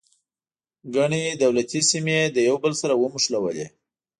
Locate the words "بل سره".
2.63-2.93